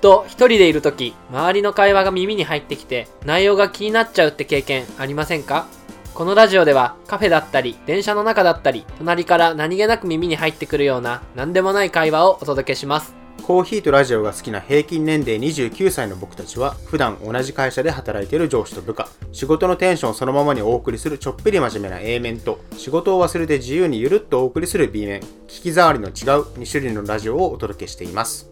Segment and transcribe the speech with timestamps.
[0.00, 5.66] と一人でいるとき、周りの会話が耳に入ってきて、内容が気になっちゃうって経験ありませんか？
[6.14, 13.14] このラジオではカフェだったり、電車の中だったり、隣から何気なく耳に入ってくるような何でもない会話をお届けします。
[13.42, 19.08] コーヒーとラジオが好きな平均年齢29歳の僕たちは普段同じ会社で働いている上司と部下。
[19.32, 25.20] 仕事のテンションそのままにお送りするちょっぴり真面目な A 面と仕事を忘れて自由にゆるっとお送りする B 面。
[25.48, 28.50] 聞き障りの違う2種類のラジオをお届けしています。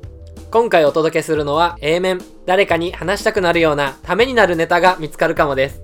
[0.51, 2.23] 今回お届けするのは A 面。
[2.47, 5.83] 誰かに話したくなるようなためになるネタが見つかるかもです。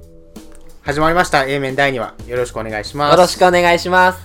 [0.81, 4.21] 始まりました A 面第2話よろしくお願いしますよろしくお願いします。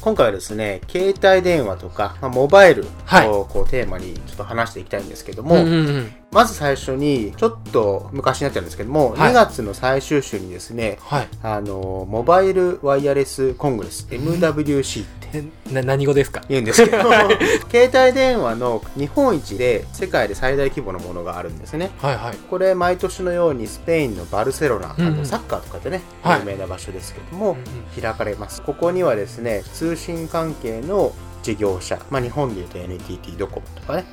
[0.00, 6.12] 今回はですね携帯電話とか、まあ、モバイルをはいこうテーマにちょっと話していきたいんですけども、うんうんうん。
[6.34, 9.30] まず最初にちょっと昔になっちゃうんですけども、はい。
[9.30, 11.28] 2月の最終週にですねはい。
[11.42, 16.42] あのモバイルワイヤレスコングレス MWC ってえ、な、何語ですか？
[16.48, 16.98] 言うんですけど
[17.70, 21.90] 携帯電話の日本一で世界で最大規模のものがあるんですね。
[22.00, 22.36] はいはい。
[22.50, 25.14] これ毎年のようにスペインのバルセロナ、うんうん。
[25.14, 26.40] あとサッカーとかでねはい。
[26.40, 27.60] 有名な場所ですけども、うんう
[27.98, 28.02] ん。
[28.02, 28.62] 開かれます。
[28.62, 31.12] ここにはですね通信関係の
[31.44, 34.04] 事業者、まあ、日本でいうと NTT ドコモとかね、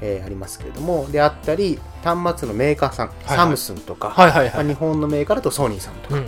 [0.00, 4.54] えーありますけれどもであったり端末のメーカーさん、はいサムスンとか、はいはいはい。
[4.54, 6.26] まあ、日本のメーカーだとソニーさんとかうん。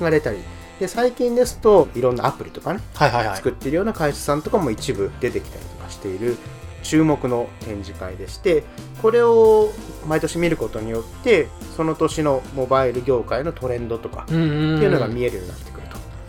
[0.00, 0.38] が出たり、
[0.78, 3.36] で最近ですといろんなアプリとかねはいはいはい。
[3.36, 6.36] 作っているような会社さんとかも一部出てきたりとかしている
[6.82, 8.62] 注目の展示会でして
[9.02, 9.70] これを
[10.06, 14.82] 毎年見ることによってその年のモバイル業界のトレンドとかってうんうんうん。
[14.82, 15.65] いうのが見えるようになって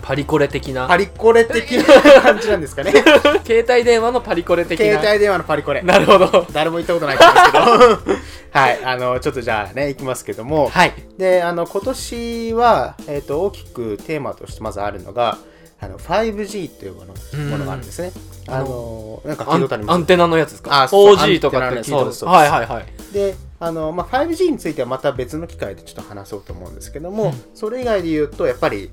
[0.07, 0.87] パリコレ的な。
[0.87, 2.93] パリコレ的な感じなんですかね
[3.45, 4.85] 携帯電話のパリコレ的な。
[4.85, 6.47] 携帯電話のパリコレなるほど。
[6.53, 8.17] 誰も行ったことないと思うんですけど
[8.57, 10.93] はいあのちょっとじゃあね行きますけどもはい。
[11.17, 15.39] であの今年は、えー、と大きくテーマとしてまずあるのが
[15.81, 18.13] あの 5G というものうんものがあるんですね。
[18.47, 20.83] ああののなんかアンテナのやつですか？
[20.83, 22.85] あそう 4G とかって聞いたことそうですはいはいはい。
[23.13, 28.91] であの、まあ、5G についてはまた別の機会でちょっと話そうと思うんですけども、うんそれ以外で言うとやっぱり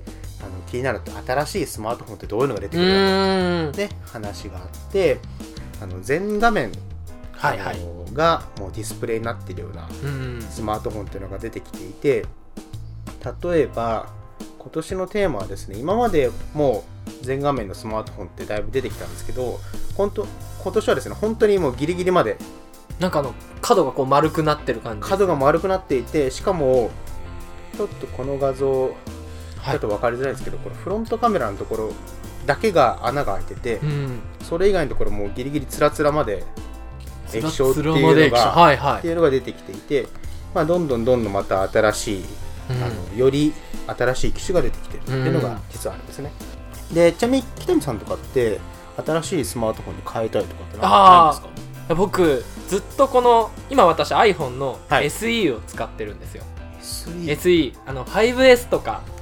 [0.75, 3.77] 気になると新しいスマートフォンってどういうのが出てうくるのか。
[3.77, 5.19] ね話があって
[5.81, 6.71] あの全画面
[7.31, 7.77] はいはい
[8.13, 10.41] がもうディスプレイになっているようなうん。
[10.41, 12.25] スマートフォンっていうのが出てきていて
[13.43, 14.09] 例えば
[14.59, 16.83] 今年のテーマはですね今までも
[17.21, 19.59] う全画面のスマートフォンってだいぶ出てきたんですけど
[19.95, 20.27] 本当
[20.63, 22.37] 今年はですね本当にもうギリギリまで
[22.99, 25.05] なんかあの、角がこう丸くなってる感じ。
[25.05, 26.91] 角が丸くなっていてしかも
[27.75, 28.93] ちょっとこの画像ち
[29.65, 29.75] はい。
[29.75, 31.93] ょっと分かりづらいですけど、このフロントカメラのところ
[32.45, 34.19] だけが穴が開いてて、うん。
[34.41, 36.43] それ以外のところもうギリギリつらつらまで
[37.33, 38.99] 液晶っていうのがはいはい。
[38.99, 40.07] っていうのが出てきていて、
[40.53, 42.25] まあ、どんどんどんどんまた新しい、
[42.69, 42.83] うん。
[42.83, 43.53] あのより
[43.87, 46.31] 新しい機種が出てきてるっていうのが実はあるんですね、
[46.91, 48.59] でちなみに北見さんとかって
[49.05, 51.41] 新しいスマートフォンに変えたいとかってないんです
[51.87, 51.95] か？
[51.95, 55.05] 僕、ずっとこの、今私 iPhone のはい。
[55.05, 56.43] SE を使ってるんですよ。
[56.81, 59.14] SE SE、あの、5S とかはい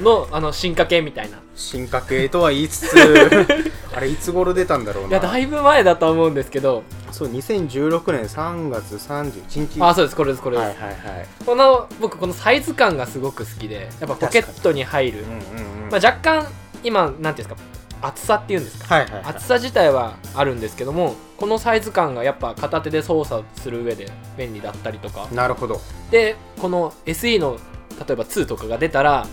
[0.00, 1.38] の、あの、進化系みたいな。
[1.54, 2.94] 進化系とは言いつつ
[3.94, 10.80] あれいつ頃出たんだろういや、なだいぶ前だと思うんですけど、そう2016年3月31日あ、そうです、これです、これです。
[10.80, 11.26] はいはいはい。
[11.44, 15.18] この、僕、このサイズ感がすごく好きで、やっぱポケットに入る。
[15.20, 15.24] うん。
[15.26, 15.90] うんうん。
[15.90, 16.46] まあ、若干、
[16.82, 17.56] 今、なんていうんですか、
[18.02, 18.94] 厚さっていうんですか。
[18.94, 19.22] はいはいはい。
[19.26, 25.28] 厚さ自体はあるんですけどもこのサイズ感がやっぱ片手で操作する上で便利だったりとか。
[25.32, 25.80] なるほど。
[26.10, 27.58] でこの SE の
[28.06, 29.26] 例えば2とかが出たら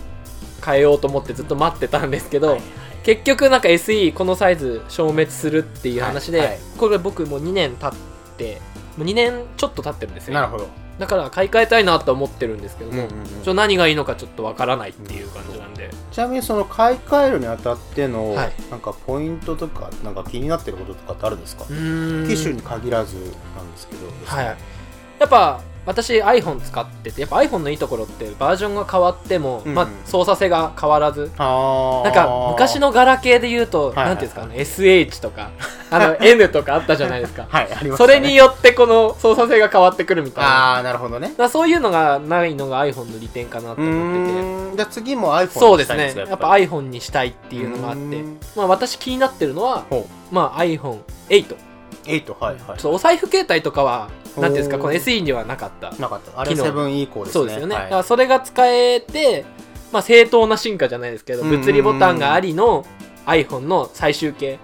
[0.64, 2.62] 変えようと思ってずっと待ってたんですけど、はい。
[3.02, 6.58] 結局なんか SE このサイズ消滅するっていう話で、はいはい。
[6.76, 8.60] これ僕もう2年経って
[8.96, 10.34] もう2年ちょっと経ってるんですよ。
[10.34, 10.68] なるほど。
[10.98, 13.56] だから買い替えたいなと思ってるんですけども、うんうんうん。
[13.56, 18.52] 何がいいのかちょっとわからないっていう感じなんで、ちなみにその買い替えるにあたっての、はい。
[18.70, 21.70] なんかポイントとかなんか気になってることとかってあるんですか、機
[22.36, 24.06] 種に限らずなんですけど。
[24.26, 24.56] はい、
[25.20, 29.70] やっぱ私 iPhone 使っててやっぱ iPhone のいいところってバージョンが変わっても、うん。
[29.70, 35.50] うんまあ、操作性が変わらずあなんか昔のガラケーで言うと、はいはいなんていうんですかあの SH とか
[35.90, 37.46] あの N とかあったじゃないですか。
[37.48, 37.96] はいありましたね。
[37.96, 40.50] それによってこの操作性が変わってくるみたいな。
[40.50, 41.32] ああなるほどね。
[41.50, 44.76] そういうのがないのが iPhone の利点かなとう思ってて。
[44.76, 46.04] じゃあ次も iPhone そうですね。
[46.04, 48.22] にしたいんかやっぱ iPhone にしたいっていうのがあって。
[48.56, 51.56] まあ私気になってるのはほまあ iPhone8 ちょ
[52.10, 52.78] 8はいはい。
[52.78, 55.90] っとお財布携帯とかはなんていうんですかこの SE にはなかった。
[56.00, 56.40] なかった。
[56.40, 57.32] あれ機能7以降ですね。
[57.32, 57.84] そうですよね、はい。
[57.84, 59.44] だからそれが使えて、
[59.92, 62.84] まあ、正当な進化じゃないですけど物理ボタンがありの
[63.30, 64.58] iPhone の最終形。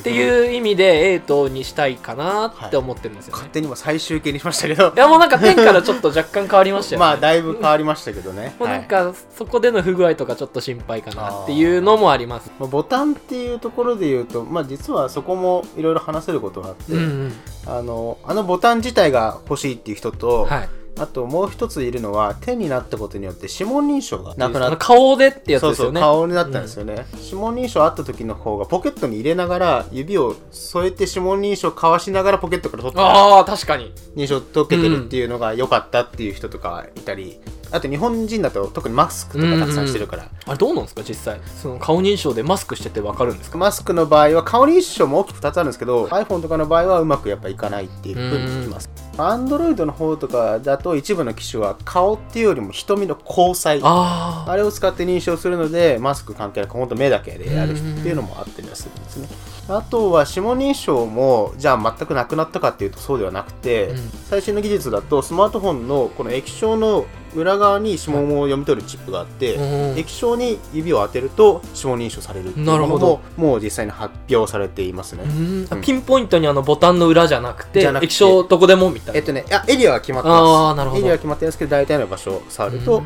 [0.00, 4.92] っていう意味で8にしたいかなって思ってるんですよね、勝手にも最終形にしましたけど。
[4.94, 7.06] い、やもうなんか10からちょっと若干変わりましたよね。
[7.06, 12.50] まあだいぶ変わりましたけどね、もうなんはいかそこでの不具合とかちょっと心配かなっていうのもあります。
[12.58, 17.32] まあボタンっていうところで言うと、まあ、実はそこもいろいろ話せることがあって、うんうん。
[17.66, 20.68] あのあのボタン自体が欲しいっていう人と、はい。
[20.98, 26.00] あともう一ついるのは手になったことによって指紋認証がなくなった顔でってやつですよね。
[26.00, 33.92] 顔になったんですよね、指紋認証あった時の方がポケットに入れながら指を添えて指紋認証かわしながらポケットから取ってああ、確かに。
[34.14, 37.40] 認証解けてるっていうのが良かったっていう人とかいたり、
[37.72, 41.40] あと日本人だと特にマスクとかたくさんしてるから、あれどうなんですか実際？
[41.62, 43.58] その顔認証でマスクしててわかるんですか？
[43.58, 48.90] マスクの場合は顔認証も大きく2つあるんですけど iPhone とかの場合はうまくやっぱいかないっていうふうに聞きます。
[49.16, 53.80] Android の方とかだと一部の機種は顔っていうよりも瞳の交際。
[53.82, 59.28] あれを使って認証するのでマスク関係なく本当目だけでやるっていうのもあったりはするんですね。
[59.68, 64.10] あとは指紋認証もじゃあ全くなくなったかっていうとそうではなくて、うん。
[64.28, 67.04] 最新の技術だとスマートフォンのこの液晶の
[67.34, 69.98] 裏側に指紋を読み取るチップがあって、うん。
[69.98, 75.68] 液晶に指を当てると指紋認証されるっていうなるほものもどもう実際に発表されていますね、うん。
[75.70, 75.80] うん。
[75.82, 79.18] ピンポイントにあのボタンの裏じゃなくて液晶どこでもみたいな。
[79.18, 80.38] えっとねいやエリアは決まってます。
[80.38, 81.00] あーなるほど。
[81.00, 83.04] エリアは決まってるんですけど大体の場所を触るとうん。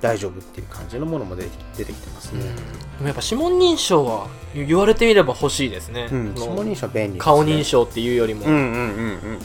[0.00, 1.48] 大丈夫っていう感じのものも出て
[1.78, 2.48] 出てきてますね、で
[3.00, 8.72] もやっぱ指紋認証は言われてみれば欲しいですね、うん、指紋認証は便利ね、顔認証っていうよりも、うんうんうんう
[9.12, 9.38] ん。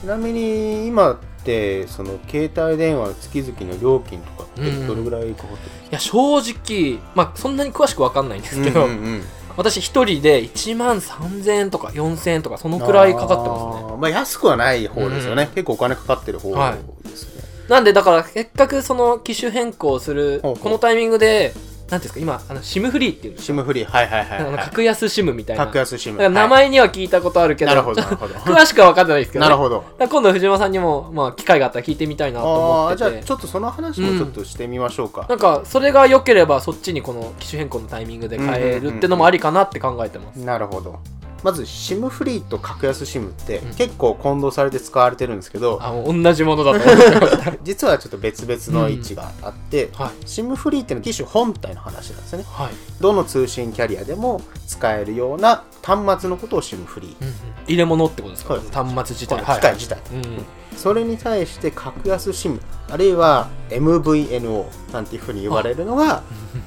[0.00, 9.22] ちなみに今ってその携帯電話の月々の料金とかってどれぐらいかかってるんいや正直、まあ、そんなに詳しく分かんないんですけど、うんうんうん。
[9.56, 13.96] 私一人で1万3000円とか4000円とかそのくらいかかってますね。
[13.98, 21.52] まあ安くはない方ですよね、うん結構お金かかってる方はいですね、なんでだからせっかくその機種変更するこのタイミングで
[21.92, 23.42] なんていうんですか今あの SIM フリーっていうの。
[23.42, 23.84] シムフリー。
[23.84, 25.66] はいはいはい、あのはい、格安 SIM みたいな。
[25.66, 26.16] 格安シム。
[26.16, 28.34] だから名前には聞いたことあるけど、なるほどなるほど。
[28.50, 29.76] 詳しくは分かってないですけど、ね、なるほど。
[29.76, 40.98] だから今度藤間さんにも、まあ、機会があったら聞いてみたいなと思ってじゃあちょっとその話もちょっとしてみましょうか、なんかそれが良ければそっちにこの機種変更のタイミングで変えるってのもありかなって考えてます、なるほど
[41.42, 43.74] まず SIM フリーと格安 SIM ってうん。
[43.74, 47.52] 結構混同されて使われてるんですけど、あもう同じものだと思ってました。
[47.62, 50.24] 実はちょっと別々の位置があって、はい。
[50.24, 52.44] SIM フリーっていうのは機種本体の話なんですね。
[52.48, 57.16] はい、どの通信キャリアでも使えるような端末のことを SIM フリー。
[57.20, 57.34] うんうん。
[57.66, 58.54] 入れ物ってことですか？
[58.54, 62.58] 端末自こ体の機械自体、うんそれに対して格安 SIM
[62.90, 66.22] あるいは MVNO なんていうふうに言われるのが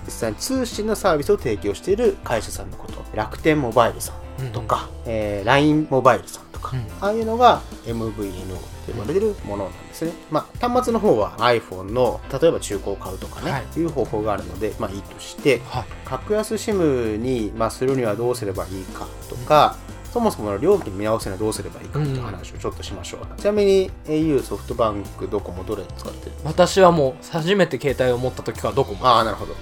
[0.05, 3.03] 実際に通信のサービスを提供している会社さんのこと。
[3.13, 4.15] 楽天モバイルさん
[4.53, 6.85] とか、えー LINE モバイルさんとか、うん。
[7.01, 13.79] ああいうのが MVNO って呼ばれてるものなんですね、まあ、端末の方は iPhone の例えば中古を買うとかね、はい。
[13.79, 15.85] い、う方法があるので、まあ、いいとしてはい。
[16.05, 19.77] 格安 SIM に、まあ、するにはどうすればいいかとか、
[20.15, 29.05] そもそもの料金見直すにはどうすればいいかっていう話をちょっとしましょう、ちなみに au ソフトバンクドコモどれ使ってる私はもう初めて携帯を持った時からどこも。
[29.05, 29.53] ああなるほど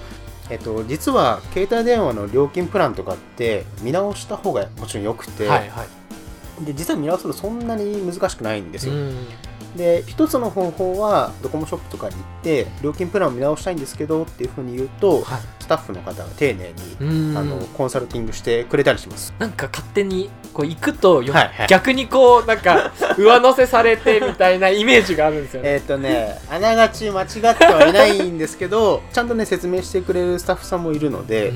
[0.50, 6.64] えっと、実は携帯電話の料金プランとかって見直した方がもちろんよくて、はいはい。
[6.64, 9.26] で実は見直すのそんなに難しくないんですよ、うん
[9.76, 15.40] で一つの方法はドコモショップとかに行って料金プランを見直したいんですけどっていうふうに言うと、はい。
[15.64, 17.38] スタッフの方が丁寧に、うん。
[17.38, 19.34] あのコンサルティングしてくれたりします。
[19.38, 21.66] なんか勝手にこう行くとよ、はいはい。
[21.68, 25.70] 逆にこうなんか 上乗せされてみたいなイメージがあるんですよね。
[25.74, 31.52] えっとねあながち間違ってはいないんですけどちゃんとね説明してくれるスタッフさんもいるので、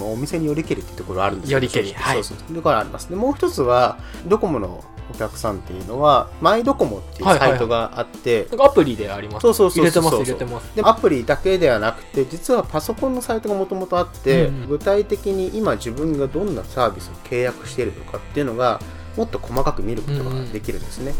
[0.00, 1.58] お店によりけりっていうところあるんですよ。
[1.58, 2.22] りけりはい。
[2.22, 3.08] そうそうところあります。
[3.08, 4.82] でもう一つはドコモの
[5.12, 9.42] お客さんっていうのはマイドコモっていうサイトがあって、なんかアプリであります。
[9.42, 10.74] そうそうそう入れてます入れてます。
[10.74, 18.80] でアプリだけではなくて実はパソコンのサイトがもともとあって、うん具体的に今自分がどんなサービスを契約しているのかっていうのが
[19.16, 21.12] もっと細かく見ることができるんですね、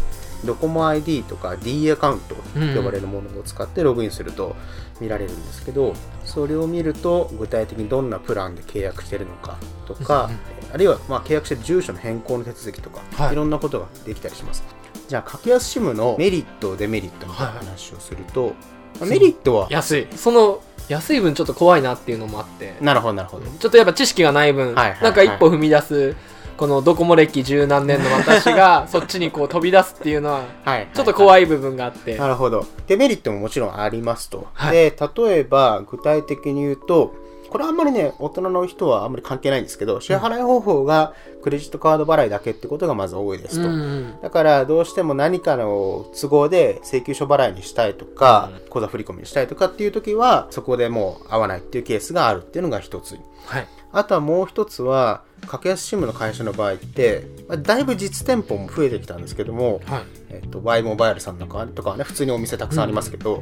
[0.45, 2.41] ドコモ ID とか D アカウントと
[2.75, 4.55] 呼ばれるものを使ってログインすると
[5.01, 10.29] 見られるんですけどそれを見ると具体的にどんなプランで契約しているのかとか、
[10.73, 13.33] あるいはまあ契約している住所の変更の手続きとか、はい。
[13.33, 14.63] い、ろんなことができたりします。
[15.07, 18.55] じゃあ格安 SIM のメリットデメリットみたいな話をすると、
[18.99, 19.67] まあメリットは？
[19.69, 20.07] 安い。
[20.15, 23.45] その安い分ちょっと怖いなっていうのもあって、なるほどなるほど。
[23.59, 25.03] ちょっとやっぱ知識がない分、はいはいはい。
[25.03, 26.15] なんか一歩踏み出す。
[26.57, 32.65] このドコモ歴十何年の私が そっちにこう飛び出すっていうのははいちょっとい怖い部分があって、なるほど。
[32.87, 34.73] デメリットももちろんありますと、はい。
[34.73, 37.13] で例えば具体的に言うと
[37.49, 53.17] これあんまりね大人の人はあんまり関係ないんですけど支払い方法がクレジットカード払いだけってことがまず多いですと、うんだからどうしても何かの都合で請求書払いにしたいとか、う口座振り込みにしたいとかっていう時はそこでもう合わないっていうケースがあるっていうのが一つ。
[53.45, 60.03] はいあとはもう一つは格安 SIM の会社の場合って、まあだいぶ実店舗も増えてきたんですけども、はい。
[60.29, 63.41] えっと Y モバイルさんとかとかはね普通にお店たくさんありますけど、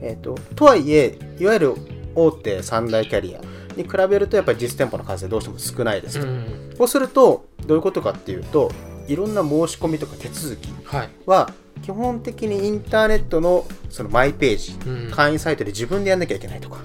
[0.00, 1.74] えっととはいえいわゆる
[2.14, 3.40] 大手三大キャリア
[3.76, 6.74] に比べるとやっぱり実店舗の数はどうしても少ないですと、うん。
[6.78, 8.72] そうするとどういうことかっていうと
[9.06, 11.10] いろんな申し込みとか手続きはい。
[11.26, 11.52] は
[11.82, 15.10] 基本的にインターネットのそのマイページ、うん。
[15.10, 16.78] 会員サイトで自分でやんなきゃいけないとか、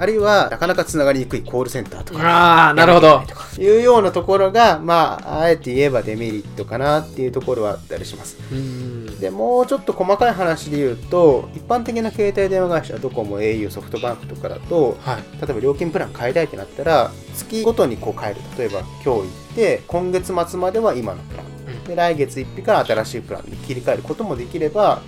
[0.00, 3.22] あるいはなかなかつながりにくいコールセンターとかああ、なるほど。
[3.58, 9.20] いうようなところがまああえて言えばデメリットかなっていうところはあったりしますうん。
[9.20, 15.22] でもうちょっと細かい話で言うと一般的な携帯電話会社ドコモ au ソフトバンクとかだとはい。
[15.38, 25.02] 例えば料金プラン変えたいってなったら月ごとにこう変える例えば今日行って今月末までは今のプランうんで来月1日から新しいプランに切り替えることもできれば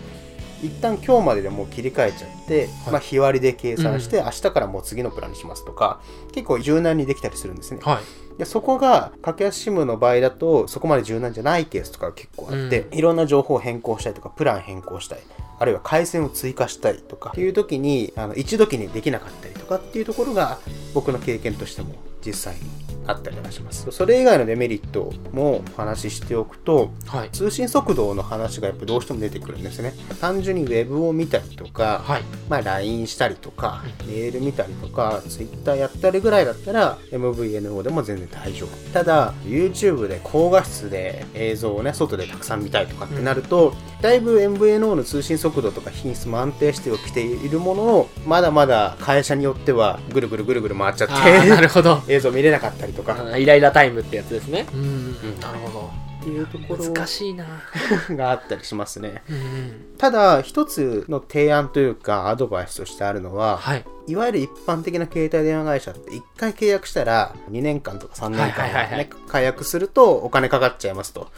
[0.62, 2.68] 一旦今日まででもう切り替えちゃって、はい。
[2.92, 6.00] まあ、日割りで計算して、明日からもう次のプランにしますとか
[6.32, 7.80] 結構柔軟にできたりするんですね。
[7.82, 8.38] はい。
[8.38, 15.20] でそこが格安 SIM の場合だとそこまで柔軟じゃないケースとかが結構あって、ういろんな情報を変更したいとかプラン変更したい。
[15.58, 20.58] あるいは回線を追加したいとかっていう時にあの一時にできなかったりとかっていうところが
[20.92, 22.60] 僕の経験としても実際に
[23.04, 27.30] あったりはしますそれ以外のデメリットもお話ししておくとはい。
[27.30, 32.22] 通信速度の話がやっぱどうしても出てくるんですね単純にウェブを見たりとか、はい。
[32.48, 38.68] まあ、LINE したりとか、メール見たりとか、Twitter やったりぐらいだったら、MVNO でも全然大丈夫。
[38.92, 52.02] ただ、YouTube で高画質で映像をね、外でたくさん見たいとかってなると、だいぶ MVNO の通信速度とか品質も安定してきているものの、まだまだ会社によっては、ぐるぐるぐるぐる回っちゃっああ、なて、るほど。
[52.12, 54.66] 映像見れなかったりとか、あイライラタイムってやつですね。
[54.72, 55.12] うん。
[55.40, 55.90] なるほ
[56.20, 56.84] っていうとこど。
[56.84, 57.46] ろ難しいな。
[58.10, 59.22] があったりしますね。
[59.28, 59.96] うん。
[59.98, 63.84] ただ、一つの提案というか、アドバイスとしてあるのは、はい。
[64.06, 71.28] いわゆる一般的な携帯電話会社って1回契約したら2年間とか3年間、ねはいはい解約するとお金かかっちゃいますと。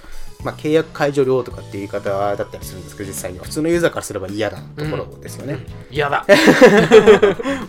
[0.42, 3.44] まあ、契約解除料とかっていう言い方だったりするんですけど、実際には。
[3.44, 5.58] 普通のユーザーからすれば嫌なところですよね。
[5.90, 6.26] 嫌だ。
[6.28, 6.34] ま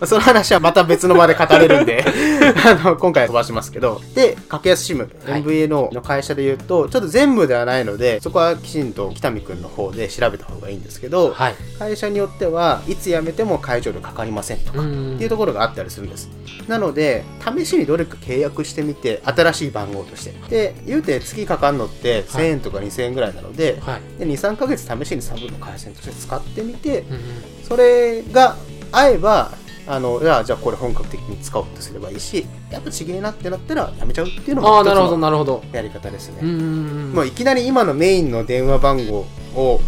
[0.01, 2.03] あその話はまた別の場で語れるんで、
[2.65, 4.01] あの、今回は飛ばしますけど。
[4.13, 11.55] で、格安 SIM、はい MVNO の会社で言うと、ちょっと全部ではないので、そこはきちんと北見くんの方で調べた方がいいんですけど、はい。
[11.79, 14.84] 会社によってはいつ辞めても解除料かかりませんとか、うん
[15.15, 16.29] っていうところがあったりするんです。
[16.67, 17.23] なので、
[17.55, 20.33] 試しにどれか契約してみて、新しい番号として。
[20.49, 24.19] で、言うて月かかるのって1000円とか2000円ぐらいなので、はい。
[24.19, 27.21] で2、3ヶ月試しにサブの回線として使ってみて、うんうん
[27.65, 28.57] それが
[28.91, 29.51] 合えば、
[29.87, 35.63] あの、じゃあ、じゃあこれ本格的に使おうとすればいいし、やっぱちげえなってなったらやめちゃうっていうのもなるほど、一つのなるほど。
[35.71, 36.43] やり方ですね。
[36.43, 39.25] もういきなり今のメインの電話番号
[39.55, 39.81] を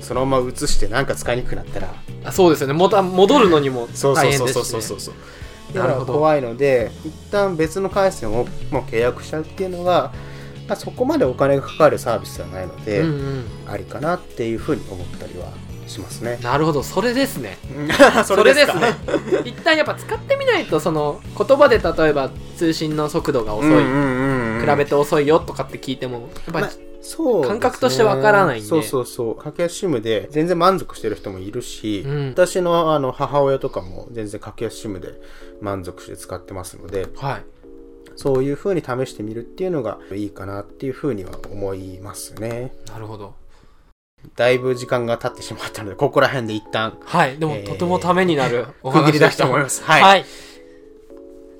[0.00, 2.74] そのまま移してなんか使いにくくなったら、あそうですよね。
[2.74, 4.64] また戻るのにもそうそうそう大変ですし、ね。
[4.64, 5.14] そうそうそう。
[5.74, 10.12] なるほど怖いので一旦別の回線をもう契約しちゃうっていうのが、
[10.66, 13.44] まあ、そこまでお金がかかるサービスではないので、うんうん。
[13.66, 15.52] ありかなっていうふうに思ったりは
[15.86, 16.38] しますね。
[16.42, 17.58] なるほど、それですね。
[18.24, 18.94] そそれですね。
[19.44, 35.20] 一旦やっぱ使ってみないと、その言葉で例えば通信の速度が遅い、比べて遅いよとかって聞いても、やっぱり、まあそうね感覚としてわからないんでそうそうそう格安 SIM で全然満足してる人もいるし、うん私のあの母親とかも全然格安 SIM で
[35.60, 37.44] 満足して使ってますのではい。
[38.16, 43.34] そういう風に試してみるっていうのがいいかなっていう風には思いますねなるほど。
[44.36, 47.38] だいぶ時間が経ってしまったのでここら辺で一旦はい。
[47.38, 50.24] でも、えーとてもためになる お話でしたと思いますはい、はい。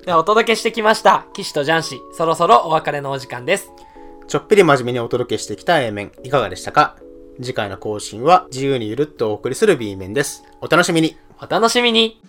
[0.05, 1.25] では、お届けしてきました。
[1.33, 2.01] 騎士とジャンシ。
[2.13, 3.71] そろそろお別れのお時間です。
[4.31, 6.95] ちょっぴり真面目にお届けしてきた A 面いかがでしたか？
[7.41, 10.45] 次回の更新は自由にゆるっとお送りする B 面です。
[10.61, 11.17] お楽しみに。
[11.41, 12.21] お楽しみに。